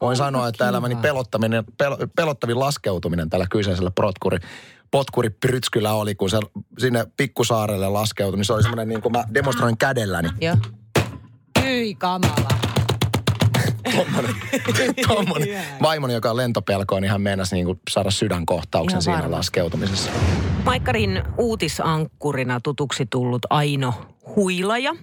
Voin 0.00 0.10
Onpa 0.10 0.24
sanoa, 0.24 0.48
että 0.48 0.64
kiva. 0.64 0.68
elämäni 0.68 0.96
pelottaminen, 0.96 1.64
pel, 1.78 1.96
pelottavin 2.16 2.60
laskeutuminen 2.60 3.30
tällä 3.30 3.46
kyseisellä 3.50 3.90
protkuri, 3.90 4.38
potkuriprytskyllä 4.90 5.92
oli, 5.92 6.14
kun 6.14 6.30
se 6.30 6.38
sinne 6.78 7.06
pikkusaarelle 7.16 7.88
laskeutui. 7.88 8.36
Niin 8.36 8.44
se 8.44 8.52
oli 8.52 8.62
semmoinen, 8.62 8.88
niin 8.88 9.02
kuin 9.02 9.12
mä 9.12 9.24
demonstroin 9.34 9.78
kädelläni. 9.78 10.28
Joo. 10.40 10.56
Hyi 11.64 11.94
kamala. 11.94 12.69
Tommonen, 14.22 14.94
tommonen. 15.08 15.48
Vaimoni, 15.82 16.14
joka 16.14 16.30
on 16.30 16.36
lentopelkoa, 16.36 17.00
niin 17.00 17.10
hän 17.10 17.20
meinasi 17.22 17.54
niin 17.54 17.66
kuin 17.66 17.80
saada 17.90 18.10
sydänkohtauksen 18.10 18.94
Ihan 18.94 19.02
siinä 19.02 19.16
varmasti. 19.16 19.36
laskeutumisessa. 19.36 20.10
Maikkarin 20.64 21.22
uutisankkurina 21.38 22.60
tutuksi 22.60 23.06
tullut 23.10 23.46
Aino 23.50 23.94
Huilaja 24.36 24.94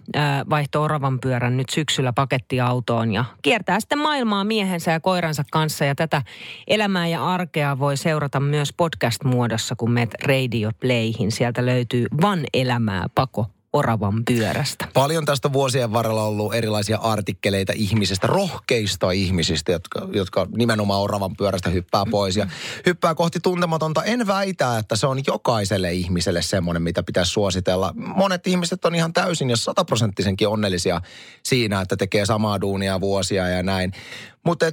vaihtoi 0.50 0.84
oravan 0.84 1.20
pyörän 1.20 1.58
nyt 1.58 1.70
syksyllä 1.70 2.14
pakettiautoon 2.14 3.14
ja 3.14 3.26
kiertää 3.42 3.80
sitten 3.80 3.98
maailmaa 4.00 4.44
miehensä 4.44 4.92
ja 4.92 5.00
koiransa 5.00 5.44
kanssa. 5.52 5.86
Ja 5.86 5.96
tätä 5.96 6.22
elämää 6.68 7.08
ja 7.08 7.26
arkea 7.26 7.80
voi 7.80 7.98
seurata 7.98 8.40
myös 8.40 8.74
podcast-muodossa, 8.74 9.76
kun 9.78 9.92
meet 9.92 10.14
Radio 10.24 10.72
Playhin. 10.80 11.32
Sieltä 11.32 11.66
löytyy 11.66 12.08
Van 12.22 12.40
elämää 12.54 13.06
pako 13.16 13.46
oravan 13.78 14.26
pyörästä. 14.26 14.88
Paljon 14.94 15.26
tästä 15.26 15.54
vuosien 15.54 15.94
varrella 15.94 16.24
on 16.24 16.28
ollut 16.28 16.54
erilaisia 16.56 16.98
artikkeleita 16.98 17.74
ihmisistä, 17.76 18.28
rohkeista 18.28 19.12
ihmisistä, 19.12 19.72
jotka, 19.72 20.08
jotka 20.14 20.48
nimenomaan 20.58 21.02
oravan 21.02 21.36
pyörästä 21.36 21.70
hyppää 21.70 22.04
pois 22.12 22.38
ja 22.38 22.48
hyppää 22.86 23.16
kohti 23.16 23.40
tuntematonta. 23.40 24.04
En 24.04 24.28
väitä, 24.28 24.78
että 24.78 24.96
se 24.96 25.08
on 25.08 25.22
jokaiselle 25.28 25.94
ihmiselle 25.94 26.42
semmoinen, 26.42 26.84
mitä 26.84 27.04
pitäisi 27.04 27.32
suositella. 27.32 27.94
Monet 27.96 28.48
ihmiset 28.48 28.86
on 28.86 28.96
ihan 28.96 29.14
täysin 29.14 29.50
ja 29.50 29.58
sataprosenttisenkin 29.58 30.48
onnellisia 30.48 31.02
siinä, 31.44 31.82
että 31.82 31.98
tekee 31.98 32.26
samaa 32.26 32.62
duunia 32.62 33.02
vuosia 33.02 33.48
ja 33.48 33.64
näin. 33.64 33.92
Mutta 34.44 34.66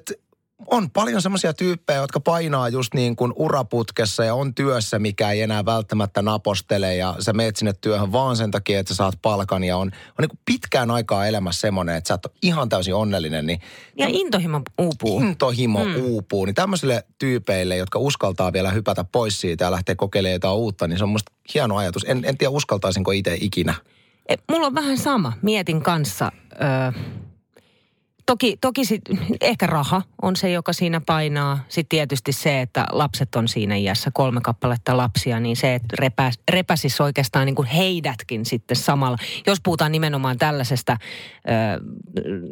on 0.67 0.91
paljon 0.91 1.23
semmoisia 1.23 1.55
tyyppejä, 1.55 1.99
jotka 2.01 2.21
painaa 2.21 2.69
just 2.69 2.95
niin 2.95 3.17
kuin 3.17 3.33
uraputkessa 3.37 4.25
ja 4.25 4.35
on 4.35 4.55
työssä, 4.55 4.99
mikä 4.99 5.31
ei 5.31 5.43
enää 5.43 5.65
välttämättä 5.65 6.23
napostele 6.23 6.97
ja 6.97 7.17
sä 7.19 7.33
meet 7.33 7.57
sinne 7.57 7.73
työhön 7.81 8.13
vaan 8.13 8.37
sen 8.37 8.51
takia, 8.51 8.81
että 8.81 8.95
sä 8.95 8.97
saat 8.97 9.15
palkan 9.23 9.65
ja 9.65 9.77
on, 9.77 9.87
on 9.87 9.93
niin 10.21 10.29
kuin 10.29 10.39
pitkään 10.45 10.91
aikaa 10.91 11.27
elämässä 11.27 11.61
semmoinen, 11.61 11.97
että 11.97 12.09
sä 12.09 12.15
et 12.15 12.27
ole 12.27 12.35
ihan 12.43 12.69
täysin 12.69 12.95
onnellinen, 12.95 13.47
niin 13.47 13.61
Ja 13.99 14.07
intohimo 14.09 14.63
uupuu. 14.79 15.21
intohimo 15.21 15.85
mm. 15.85 15.97
uupuu, 15.97 16.45
niin 16.45 16.55
tämmöisille 16.55 17.05
tyypeille, 17.19 17.77
jotka 17.77 17.99
uskaltaa 17.99 18.53
vielä 18.53 18.71
hypätä 18.71 19.05
pois 19.05 19.41
siitä 19.41 19.65
ja 19.65 19.71
lähteä 19.71 19.95
kokeilemaan 19.95 20.33
jotain 20.33 20.57
uutta, 20.57 20.89
niin 20.89 20.99
se 20.99 21.05
on 21.05 21.11
musta 21.11 21.33
hieno 21.55 21.77
ajatus. 21.77 22.05
En, 22.09 22.25
en 22.25 22.39
tiedä, 22.39 22.51
uskaltaisinko 22.51 23.11
itse 23.11 23.39
ikinä. 23.41 23.75
E, 24.29 24.35
Mulla 24.51 24.67
on 24.67 24.75
vähän 24.75 24.99
sama. 24.99 25.33
Mietin 25.43 25.83
kanssa. 25.83 26.33
Ö, 26.53 26.99
toki 28.27 28.57
toki 28.61 28.85
sit, 28.85 29.03
ehkä 29.41 29.67
raha 29.67 30.03
on 30.23 30.37
se, 30.37 30.51
joka 30.51 30.73
siinä 30.73 31.01
painaa. 31.01 31.59
Sitten 31.69 31.89
tietysti 31.89 32.33
se, 32.33 32.61
että 32.61 32.87
lapset 32.93 33.35
on 33.35 33.49
siinä 33.49 33.77
iässä, 33.77 34.11
kolme 34.15 34.41
kappaletta 34.41 34.97
lapsia, 34.97 35.41
niin 35.41 35.57
se, 35.57 35.75
että 35.75 35.97
repäs, 35.99 36.39
repäsisi 36.51 37.03
oikeastaan 37.03 37.47
niin 37.47 37.55
kuin 37.55 37.69
heidätkin 37.69 38.47
sitten 38.47 38.77
samalla. 38.77 39.19
Jos 39.47 39.59
puhutaan 39.61 39.93
nimenomaan 39.93 40.39
tällaisesta 40.39 40.97
ö, 40.97 41.81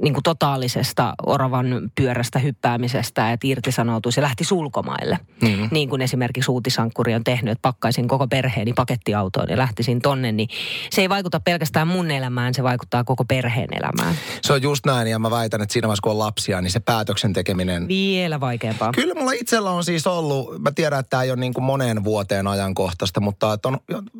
niin 0.02 0.14
kuin 0.14 0.22
totaalisesta 0.22 1.14
oravan 1.26 1.90
pyörästä 1.94 2.38
hyppäämisestä, 2.38 3.32
että 3.32 3.46
irtisanoutuisi 3.46 4.20
ja 4.20 4.22
lähti 4.22 4.44
ulkomaille. 4.52 5.18
Mm-hmm. 5.42 5.68
Niin 5.70 5.88
kuin 5.88 6.02
esimerkiksi 6.02 6.50
uutisankkuri 6.50 7.14
on 7.14 7.24
tehnyt, 7.24 7.52
että 7.52 7.62
pakkaisin 7.62 8.08
koko 8.08 8.28
perheeni 8.28 8.72
pakettiautoon 8.72 9.48
ja 9.50 9.56
lähtisin 9.56 10.02
tonne, 10.02 10.32
niin 10.32 10.48
se 10.90 11.02
ei 11.02 11.08
vaikuta 11.08 11.40
pelkästään 11.40 11.88
mun 11.88 12.10
elämään, 12.10 12.54
se 12.54 12.62
vaikuttaa 12.62 13.04
koko 13.04 13.24
perheen 13.24 13.68
elämään. 13.72 14.14
Se 14.42 14.52
on 14.52 14.62
just 14.62 14.86
näin 14.86 15.08
ja 15.08 15.18
mä 15.18 15.30
väitän, 15.30 15.61
että 15.62 15.72
siinä 15.72 15.88
vaiheessa 15.88 16.02
kun 16.02 16.12
on 16.12 16.18
lapsia, 16.18 16.60
niin 16.60 16.70
se 16.70 16.80
päätöksen 16.80 17.32
tekeminen 17.32 17.88
Vielä 17.88 18.40
vaikeampaa. 18.40 18.92
Kyllä 18.94 19.14
mulla 19.14 19.32
itsellä 19.32 19.70
on 19.70 19.84
siis 19.84 20.06
ollut, 20.06 20.62
mä 20.62 20.72
tiedän, 20.72 21.00
että 21.00 21.10
tämä 21.10 21.22
ei 21.22 21.30
ole 21.30 21.40
niin 21.40 21.54
kuin 21.54 21.64
moneen 21.64 22.04
vuoteen 22.04 22.46
ajankohtaista, 22.46 23.20
mutta 23.20 23.52
että 23.52 23.68
on 23.68 23.78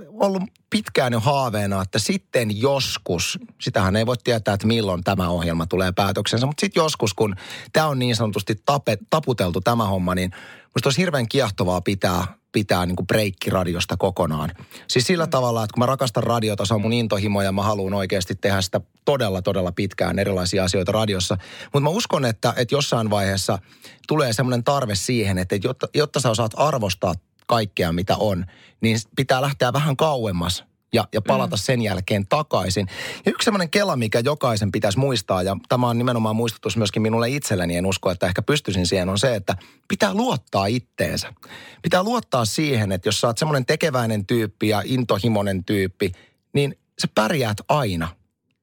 ollut 0.08 0.42
pitkään 0.70 1.12
jo 1.12 1.20
haaveena, 1.20 1.82
että 1.82 1.99
sitten 1.99 2.61
joskus, 2.61 3.38
sitähän 3.61 3.96
ei 3.96 4.06
voi 4.06 4.16
tietää, 4.25 4.54
että 4.54 4.66
milloin 4.66 5.04
tämä 5.04 5.28
ohjelma 5.28 5.66
tulee 5.66 5.92
päätöksensä, 5.92 6.46
mutta 6.46 6.61
sitten 6.61 6.80
joskus, 6.80 7.14
kun 7.14 7.37
tämä 7.72 7.87
on 7.87 7.99
niin 7.99 8.16
sanotusti 8.16 8.62
tape, 8.66 8.99
taputeltu 9.11 9.61
tämä 9.61 9.87
homma, 9.87 10.14
niin 10.14 10.30
musta 10.75 10.87
olisi 10.87 11.00
hirveän 11.00 11.28
kiehtovaa 11.28 11.80
pitää, 11.80 12.41
pitää 12.52 12.87
niin 12.87 12.97
kuin 12.97 13.06
breikki 13.06 13.50
radiosta 13.50 13.97
kokonaan. 13.97 14.50
Siis 14.88 15.06
sillä 15.06 15.26
tavalla, 15.26 15.64
että 15.64 15.75
kun 15.75 15.82
mä 15.82 15.87
rakastan 15.87 16.23
radiota, 16.23 16.64
se 16.64 16.75
on 16.75 16.80
mun 16.80 16.92
intohimo 16.92 17.42
ja 17.42 17.52
mä 17.52 17.62
haluan 17.62 17.94
oikeasti 17.94 18.35
tehdä 18.35 18.61
sitä 18.61 18.80
todella, 19.04 19.42
todella 19.42 19.73
pitkään 19.73 20.18
erilaisia 20.18 20.64
asioita 20.64 20.92
radiossa. 20.92 21.37
Mutta 21.62 21.80
mä 21.80 21.88
uskon, 21.88 22.25
että, 22.25 22.54
että 22.56 22.75
jossain 22.75 23.11
vaiheessa 23.11 23.59
tulee 24.09 24.32
semmoinen 24.32 24.64
tarve 24.64 24.94
siihen, 24.94 25.38
että 25.38 25.56
jotta, 25.62 25.88
jotta 25.94 26.21
sä 26.21 26.30
osaat 26.30 26.52
arvostaa 26.56 27.14
kaikkea, 27.47 27.92
mitä 27.92 28.16
on, 28.16 28.47
niin 28.80 28.99
pitää 29.16 29.42
lähteä 29.42 29.73
vähän 29.73 29.97
kauemmas 29.97 30.64
ja, 30.92 31.08
ja 31.12 31.22
palata 31.22 31.56
mm. 31.56 31.61
sen 31.61 31.82
jälkeen 31.82 32.26
takaisin. 32.26 32.87
Ja 33.26 33.32
yksi 33.32 33.44
semmoinen 33.44 33.70
kela, 33.70 33.96
mikä 33.96 34.20
jokaisen 34.25 34.72
pitäisi 34.72 34.99
muistaa, 34.99 35.42
ja 35.42 35.56
tämä 35.68 35.88
on 35.88 35.99
nimenomaan 35.99 36.37
muistutus 36.37 36.76
myöskin 36.76 37.02
minulle 37.02 37.28
itselleni, 37.28 37.76
en 37.76 37.87
usko, 37.87 38.11
että 38.11 38.26
ehkä 38.26 38.42
pystyisin 38.42 38.87
siihen, 38.87 39.08
on 39.08 39.18
se, 39.18 39.34
että 39.34 39.56
pitää 39.88 40.14
luottaa 40.14 40.66
itteensä. 40.66 41.34
Pitää 41.82 42.02
luottaa 42.02 42.44
siihen, 42.44 42.92
että 42.92 43.08
jos 43.08 43.20
sä 43.20 43.26
oot 43.26 43.38
semmoinen 43.38 43.66
tekeväinen 43.66 44.26
tyyppi 44.26 44.68
ja 44.68 44.82
intohimoinen 44.84 45.64
tyyppi, 45.64 46.12
niin 46.52 46.78
sä 47.00 47.08
pärjäät 47.14 47.58
aina. 47.68 48.08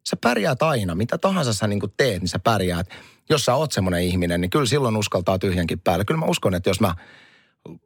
Sä 0.09 0.17
pärjäät 0.23 0.63
aina. 0.63 0.95
Mitä 0.95 1.17
tahansa 1.17 1.53
sä 1.53 1.67
niin 1.67 1.81
teet, 1.97 2.21
niin 2.21 2.29
sä 2.29 2.39
pärjäät. 2.39 2.89
Jos 3.29 3.45
sä 3.45 3.55
oot 3.55 3.71
semmoinen 3.71 4.03
ihminen, 4.03 4.41
niin 4.41 4.49
kyllä 4.49 4.65
silloin 4.65 4.97
uskaltaa 4.97 5.39
tyhjänkin 5.39 5.79
päälle. 5.79 6.05
Kyllä 6.05 6.19
mä 6.19 6.25
uskon, 6.25 6.55
että 6.55 6.69
jos 6.69 6.79
mä 6.79 6.95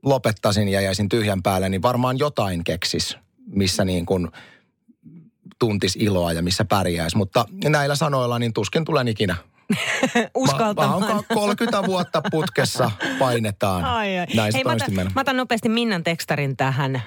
lopettaisin 0.04 0.70
ja 0.70 0.82
jäisin 0.82 1.10
tyhjän 1.10 1.44
päälle, 1.44 1.70
niin 1.70 1.82
varmaan 1.82 2.20
jotain 2.20 2.64
keksis, 2.64 3.18
missä 3.46 3.86
niin 3.86 4.06
kuin 4.06 4.28
tuntis 5.60 5.96
iloa 5.96 6.34
ja 6.34 6.42
missä 6.42 6.66
pärjäisi. 6.66 7.18
Mutta 7.18 7.46
näillä 7.70 7.96
sanoilla 7.96 8.40
niin 8.40 8.54
tuskin 8.54 8.86
tulen 8.86 9.08
ikinä. 9.08 9.36
Uskaltamaan. 10.36 11.02
Mä, 11.02 11.08
mä 11.08 11.14
oon 11.14 11.24
30 11.34 11.84
vuotta 11.86 12.22
putkessa 12.32 12.92
painetaan. 13.20 13.86
Ai, 13.86 14.20
ai. 14.20 14.28
Näin 14.36 14.54
Hei, 14.54 14.64
mä, 14.64 14.72
otan, 14.72 15.12
mä 15.16 15.22
otan 15.22 15.38
nopeasti 15.38 15.70
Minnan 15.70 16.04
tekstarin 16.04 16.58
tähän. 16.58 17.02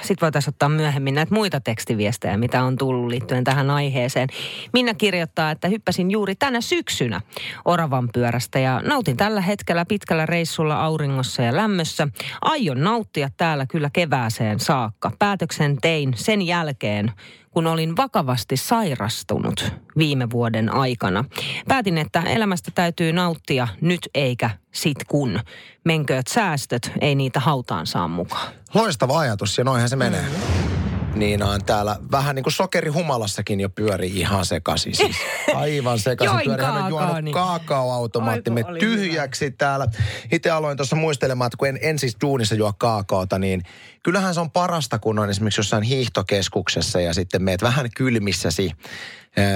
Sitten 0.00 0.20
voitaisiin 0.20 0.52
ottaa 0.52 0.68
myöhemmin 0.68 1.14
näitä 1.14 1.34
muita 1.34 1.60
tekstiviestejä, 1.60 2.36
mitä 2.36 2.64
on 2.64 2.76
tullut 2.76 3.10
liittyen 3.10 3.44
tähän 3.44 3.70
aiheeseen. 3.70 4.28
Minna 4.72 4.94
kirjoittaa, 4.94 5.50
että 5.50 5.68
hyppäsin 5.68 6.10
juuri 6.10 6.34
tänä 6.34 6.60
syksynä 6.60 7.20
oravan 7.64 8.08
pyörästä 8.12 8.58
ja 8.58 8.80
nautin 8.84 9.16
tällä 9.16 9.40
hetkellä 9.40 9.84
pitkällä 9.84 10.26
reissulla 10.26 10.84
auringossa 10.84 11.42
ja 11.42 11.56
lämmössä. 11.56 12.08
Aion 12.42 12.80
nauttia 12.80 13.28
täällä 13.36 13.66
kyllä 13.66 13.90
kevääseen 13.92 14.60
saakka. 14.60 15.12
Päätöksen 15.18 15.76
tein 15.82 16.12
sen 16.16 16.42
jälkeen, 16.42 17.12
kun 17.54 17.66
olin 17.66 17.96
vakavasti 17.96 18.56
sairastunut 18.56 19.72
viime 19.98 20.30
vuoden 20.30 20.74
aikana. 20.74 21.24
Päätin, 21.68 21.98
että 21.98 22.20
elämästä 22.20 22.70
täytyy 22.74 23.12
nauttia 23.12 23.68
nyt 23.80 24.08
eikä 24.14 24.50
sit 24.72 24.98
kun. 25.08 25.40
Menkööt 25.84 26.26
säästöt, 26.26 26.92
ei 27.00 27.14
niitä 27.14 27.40
hautaan 27.40 27.86
saa 27.86 28.08
mukaan. 28.08 28.52
Loistava 28.74 29.18
ajatus 29.18 29.58
ja 29.58 29.64
noinhan 29.64 29.88
se 29.88 29.96
menee. 29.96 30.22
Mm. 30.22 30.73
Niina 31.14 31.50
on 31.50 31.64
täällä 31.64 31.96
vähän 32.12 32.34
niin 32.34 32.42
kuin 32.42 32.52
sokerihumalassakin 32.52 33.60
jo 33.60 33.68
pyöri 33.68 34.06
ihan 34.06 34.46
sekaisin. 34.46 34.96
Siis 34.96 35.16
aivan 35.54 35.98
sekaisin 35.98 36.40
pyöri. 36.44 36.64
Hän 36.64 36.76
on 36.76 36.90
juonut 36.90 37.08
kaakaoni. 37.08 37.32
kaakaoautomaattimme 37.32 38.64
tyhjäksi 38.78 39.50
täällä. 39.50 39.86
Itse 40.32 40.50
aloin 40.50 40.76
tuossa 40.76 40.96
muistelemaan, 40.96 41.46
että 41.46 41.56
kun 41.56 41.68
en, 41.68 41.78
en 41.82 41.98
siis 41.98 42.16
duunissa 42.20 42.54
juo 42.54 42.72
kaakaota, 42.78 43.38
niin 43.38 43.62
kyllähän 44.02 44.34
se 44.34 44.40
on 44.40 44.50
parasta, 44.50 44.98
kun 44.98 45.18
on 45.18 45.30
esimerkiksi 45.30 45.60
jossain 45.60 45.82
hiihtokeskuksessa 45.82 47.00
ja 47.00 47.14
sitten 47.14 47.42
meet 47.42 47.62
vähän 47.62 47.88
kylmissäsi 47.96 48.72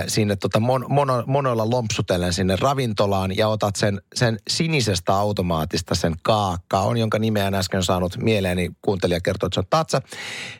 sinne 0.07 0.37
tota 0.37 0.61
mon, 0.61 0.85
mono, 0.89 1.25
monoilla 1.27 1.71
lompsutellen 1.71 2.33
sinne 2.33 2.57
ravintolaan 2.57 3.37
ja 3.37 3.49
otat 3.49 3.77
sen, 3.77 4.01
sen 4.15 4.39
sinisestä 4.51 5.15
automaatista 5.15 5.95
sen 5.95 6.15
kaakaon, 6.23 6.97
jonka 6.97 7.19
nimeä 7.19 7.47
en 7.47 7.55
äsken 7.55 7.83
saanut 7.83 8.17
mieleeni, 8.17 8.71
kuuntelija 8.83 9.21
kertoo, 9.21 9.47
että 9.47 9.55
se 9.55 9.61
on 9.61 9.67
tatsa, 9.71 10.03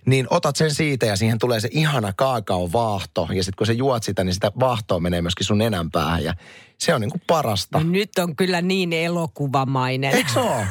niin 0.07 0.27
otat 0.31 0.57
sen 0.57 0.75
siitä 0.75 1.07
ja 1.07 1.17
siihen 1.17 1.39
tulee 1.39 1.61
se 1.61 1.69
ihana 1.73 2.13
kaakaovaahto 2.13 3.29
ja 3.33 3.45
sitten 3.45 3.57
kun 3.59 3.67
sä 3.67 3.73
juot 3.73 4.03
sitä, 4.03 4.25
niin 4.25 4.35
sitä 4.35 4.53
vaahtoa 4.61 5.01
menee 5.01 5.23
myöskin 5.23 5.47
sun 5.47 5.59
nenän 5.59 5.91
päähän 5.91 6.25
ja 6.25 6.35
se 6.79 6.95
on 6.95 7.01
niinku 7.01 7.21
parasta. 7.27 7.79
No 7.79 7.85
nyt 7.91 8.19
on 8.19 8.37
kyllä 8.37 8.63
niin 8.63 8.93
elokuvamainen. 8.93 10.15
Eikö 10.15 10.33
se 10.33 10.41
ole? 10.41 10.67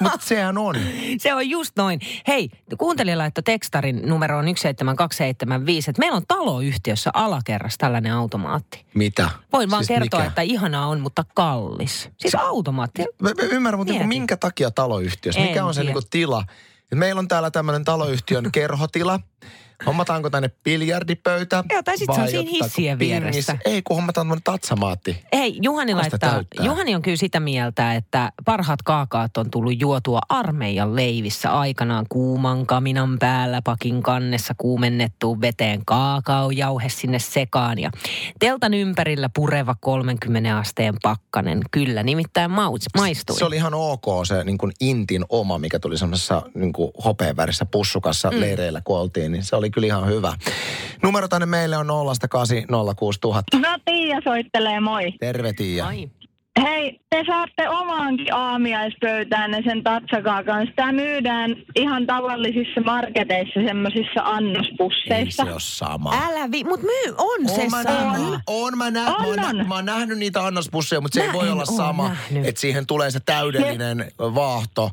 Mutta 0.00 0.18
sehän 0.26 0.58
on. 0.58 0.74
Se 1.18 1.34
on 1.34 1.50
just 1.50 1.76
noin. 1.76 2.00
Hei, 2.28 2.50
kuuntelija 2.78 3.18
laittoi 3.18 3.42
tekstarin 3.42 4.02
numeroon 4.08 4.44
17275, 4.44 5.90
että 5.90 6.00
meillä 6.00 6.16
on 6.16 6.26
taloyhtiössä 6.28 7.10
alakerras 7.14 7.78
tällainen 7.78 8.12
automaatti. 8.12 8.84
Mitä? 8.94 9.30
Voin 9.52 9.70
vaan 9.70 9.84
Siis 9.84 9.98
kertoa, 9.98 10.20
mikä? 10.20 10.28
että 10.28 10.42
ihanaa 10.42 10.86
on, 10.86 11.00
mutta 11.00 11.24
kallis. 11.34 12.08
Siis 12.18 12.34
automaatti. 12.34 13.02
Mä, 13.22 13.28
mä 13.28 13.42
ymmärrän, 13.42 13.78
mutta 13.78 13.92
niinku 13.92 14.06
Mieti. 14.08 14.18
minkä 14.20 14.36
takia 14.36 14.70
taloyhtiössä? 14.70 15.40
En 15.40 15.46
Mikä 15.48 15.64
on 15.64 15.74
se 15.74 15.80
tiedä. 15.80 15.94
niinku 15.94 16.08
tila? 16.10 16.44
Et 16.92 16.98
meillä 16.98 17.18
on 17.18 17.28
täällä 17.28 17.50
tämmöinen 17.50 17.84
taloyhtiön 17.84 18.52
kerhotila. 18.52 19.20
Hommataanko 19.86 20.30
tänne 20.30 20.50
biljardipöytä? 20.64 21.64
Joo, 21.70 21.82
tai 21.82 21.98
sit 21.98 22.14
se 22.14 22.20
on 22.20 22.28
siinä 22.28 22.50
hissien 22.50 22.98
pingis? 22.98 23.22
vieressä. 23.22 23.58
Ei, 23.64 23.82
kun 23.82 23.96
hommataan 23.96 24.22
tämmöinen 24.26 24.42
tatsamaatti. 24.42 25.22
Hei, 25.32 25.58
Juhani 25.62 25.94
laittaa, 25.94 26.18
täyttää? 26.18 26.66
Juhani 26.66 26.94
on 26.94 27.02
kyllä 27.02 27.16
sitä 27.16 27.40
mieltä, 27.40 27.94
että 27.94 28.32
parhaat 28.44 28.82
kaakaat 28.82 29.36
on 29.36 29.50
tullut 29.50 29.80
juotua 29.80 30.18
armeijan 30.28 30.96
leivissä 30.96 31.52
aikanaan 31.58 32.06
kuuman 32.08 32.66
kaminan 32.66 33.18
päällä 33.18 33.62
pakin 33.62 34.02
kannessa 34.02 34.54
kuumennettuun 34.58 35.40
veteen 35.40 35.84
kaakaojauhe 35.84 36.88
sinne 36.88 37.18
sekaan 37.18 37.78
ja 37.78 37.90
teltan 38.38 38.74
ympärillä 38.74 39.30
pureva 39.34 39.76
30 39.80 40.58
asteen 40.58 40.94
pakkanen. 41.02 41.60
Kyllä, 41.70 42.02
nimittäin 42.02 42.50
maus, 42.50 42.80
maistui. 42.96 43.38
Se 43.38 43.44
oli 43.44 43.56
ihan 43.56 43.74
ok 43.74 44.04
se 44.26 44.44
niin 44.44 44.58
kuin 44.58 44.72
Intin 44.80 45.24
oma, 45.28 45.58
mikä 45.58 45.78
tuli 45.78 45.98
semmoisessa 45.98 46.42
niin 46.54 46.72
kuin 46.72 46.90
hopeavärissä 47.04 47.66
pussukassa 47.66 48.30
mm. 48.30 48.40
leireillä, 48.40 48.80
kun 48.84 48.98
oltiin, 48.98 49.32
niin 49.32 49.44
se 49.44 49.56
oli 49.56 49.70
kyllä 49.74 49.86
ihan 49.86 50.08
hyvä. 50.08 50.32
Numero 51.02 51.28
tänne 51.28 51.46
meille 51.46 51.76
on 51.76 51.86
0806000. 51.86 53.60
No 53.60 53.78
Tiia 53.84 54.18
soittelee, 54.24 54.80
moi. 54.80 55.12
Terve 55.20 55.52
Tiia. 55.52 55.86
Ai. 55.86 56.10
Hei, 56.62 57.00
te 57.10 57.22
saatte 57.26 57.68
omaankin 57.68 58.34
aamiaispöytäänne 58.34 59.62
sen 59.64 59.82
tatsakaakan. 59.82 60.66
Sitä 60.66 60.92
myydään 60.92 61.56
ihan 61.76 62.06
tavallisissa 62.06 62.80
marketeissa, 62.84 63.60
semmoisissa 63.66 64.20
Ei 64.20 64.22
annospusseissa. 64.24 65.44
se 65.44 65.50
ole 65.52 65.60
sama. 65.60 66.12
Älä 66.28 66.50
vi, 66.50 66.64
mut 66.64 66.82
myy, 66.82 67.14
on 67.18 67.48
se 67.48 67.60
Oon 67.60 67.70
mä, 67.70 67.82
sama. 67.82 68.12
nähnyt, 68.18 68.40
on, 68.46 68.78
mä, 68.78 68.90
nä, 68.90 69.00
On, 69.06 69.22
mä, 69.22 69.26
oon, 69.26 69.36
nä, 69.36 69.48
on. 69.48 69.68
mä 69.68 69.74
oon 69.74 69.86
nähnyt 69.86 70.18
niitä 70.18 70.46
annospusseja, 70.46 71.00
mutta 71.00 71.14
se 71.14 71.20
Mä 71.26 71.26
ei 71.26 71.32
voi 71.32 71.50
olla 71.50 71.64
sama, 71.64 72.16
että 72.44 72.60
siihen 72.60 72.86
tulee 72.86 73.10
se 73.10 73.20
täydellinen 73.20 74.12
vaahto 74.18 74.90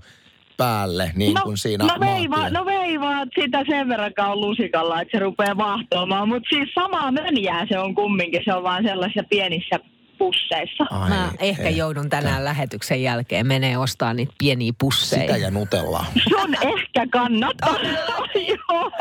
päälle, 0.59 1.11
niin 1.15 1.37
kuin 1.43 1.57
siinä 1.57 1.85
no, 1.85 1.99
veiva, 1.99 2.35
maantien- 2.35 2.53
no 2.53 2.65
veivaat 2.65 3.29
sitä 3.41 3.63
sen 3.69 3.89
verran 3.89 4.13
kauan 4.13 4.41
lusikalla, 4.41 5.01
että 5.01 5.17
se 5.17 5.23
rupeaa 5.23 5.57
vahtoamaan. 5.57 6.27
Mutta 6.29 6.49
siis 6.49 6.69
samaa 6.75 7.11
mönjää 7.11 7.65
se 7.69 7.79
on 7.79 7.95
kumminkin, 7.95 8.41
se 8.45 8.53
on 8.53 8.63
vaan 8.63 8.83
sellaisissa 8.83 9.23
pienissä 9.29 9.79
pusseissa. 10.17 10.85
Ai, 10.89 11.09
Mä 11.09 11.31
ehkä 11.39 11.69
joudun 11.69 12.09
tänään 12.09 12.45
lähetyksen 12.45 13.03
jälkeen 13.03 13.47
menee 13.47 13.77
ostaa 13.77 14.13
niitä 14.13 14.33
pieniä 14.39 14.71
pusseja. 14.79 15.21
Sitä 15.21 15.37
ja 15.37 15.51
nutellaa. 15.51 16.05
Sun 16.29 16.55
ehkä 16.61 17.07
kannattaa. 17.11 17.75
Joo. 18.49 18.91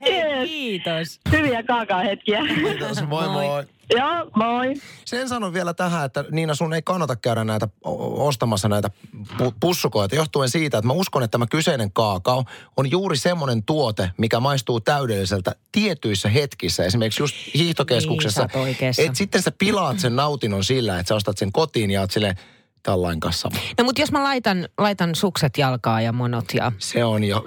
Hei, 0.00 0.48
kiitos. 0.48 1.20
Hyviä 1.32 1.62
kaakaohetkiä. 1.62 2.40
Kiitos, 2.54 3.06
moi 3.06 3.28
moi. 3.28 3.46
Moi. 3.46 3.64
Joo, 3.96 4.30
moi. 4.36 4.74
Sen 5.04 5.28
sanon 5.28 5.52
vielä 5.52 5.74
tähän, 5.74 6.04
että 6.04 6.24
Niina, 6.30 6.54
sun 6.54 6.74
ei 6.74 6.82
kannata 6.82 7.16
käydä 7.16 7.44
näitä 7.44 7.68
ostamassa 7.84 8.68
näitä 8.68 8.90
pu- 9.16 9.52
pussukoita 9.60 10.14
johtuen 10.14 10.50
siitä, 10.50 10.78
että 10.78 10.86
mä 10.86 10.92
uskon, 10.92 11.22
että 11.22 11.32
tämä 11.32 11.46
kyseinen 11.46 11.92
kaakao 11.92 12.44
on 12.76 12.90
juuri 12.90 13.16
semmoinen 13.16 13.62
tuote, 13.62 14.10
mikä 14.16 14.40
maistuu 14.40 14.80
täydelliseltä 14.80 15.54
tietyissä 15.72 16.28
hetkissä. 16.28 16.84
Esimerkiksi 16.84 17.22
just 17.22 17.36
hiihtokeskuksessa. 17.54 18.42
Niin, 18.42 18.52
sä 18.52 18.58
oot 18.58 18.66
oikeassa. 18.66 19.02
et 19.02 19.16
sitten 19.16 19.42
sä 19.42 19.52
pilaat 19.58 19.98
sen 19.98 20.16
nautinnon 20.16 20.64
sillä, 20.64 20.98
että 20.98 21.08
sä 21.08 21.14
ostat 21.14 21.38
sen 21.38 21.52
kotiin 21.52 21.90
ja 21.90 22.00
oot 22.00 22.10
silleen, 22.10 22.36
tällainen 22.82 23.20
kanssa. 23.20 23.50
No 23.78 23.84
mutta 23.84 24.00
jos 24.00 24.12
mä 24.12 24.22
laitan, 24.22 24.68
laitan 24.78 25.14
sukset 25.14 25.58
jalkaa 25.58 26.00
ja 26.00 26.12
monot 26.12 26.44
ja... 26.54 26.72
Se 26.78 27.04
on 27.04 27.24
jo, 27.24 27.44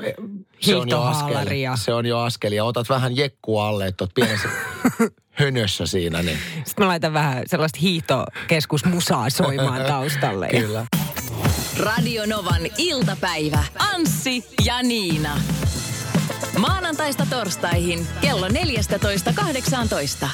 se 0.60 0.76
on 0.76 0.90
jo 0.90 1.02
askel. 1.02 1.48
Se 1.76 1.94
on 1.94 2.06
jo 2.06 2.20
askel. 2.20 2.52
Ja 2.52 2.66
otat 2.66 2.90
vähän 2.90 3.18
jekkua 3.18 3.68
alle, 3.68 3.88
että 3.88 4.04
oot 4.04 4.14
pienessä 4.14 4.50
hönössä 5.40 5.86
siinä. 5.86 6.24
Niin. 6.24 6.38
Sitten 6.56 6.74
mä 6.78 6.88
laitan 6.88 7.14
vähän 7.14 7.44
sellaista 7.48 7.80
hiihtokeskusmusaa 7.82 9.30
soimaan 9.30 9.86
taustalle. 9.92 10.48
Kyllä. 10.48 10.86
Radio 11.80 12.26
Novan 12.26 12.62
iltapäivä. 12.78 13.64
Anssi 13.94 14.46
ja 14.66 14.84
Niina. 14.84 15.40
Maanantaista 16.58 17.28
torstaihin 17.30 18.08
kello 18.22 18.48
14.18. 18.48 20.28